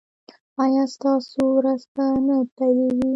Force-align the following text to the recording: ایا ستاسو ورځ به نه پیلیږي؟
ایا 0.63 0.83
ستاسو 0.93 1.41
ورځ 1.57 1.81
به 1.93 2.05
نه 2.27 2.35
پیلیږي؟ 2.55 3.09